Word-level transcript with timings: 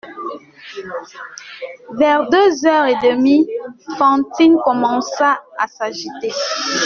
Vers 1.91 2.27
deux 2.29 2.65
heures 2.65 2.87
et 2.87 2.97
demie, 3.03 3.47
Fantine 3.99 4.57
commença 4.65 5.39
à 5.59 5.67
s'agiter. 5.67 6.31